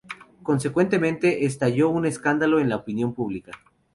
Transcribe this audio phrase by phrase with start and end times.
[0.41, 3.51] Consecuentemente, estalló un escándalo en la opinión pública.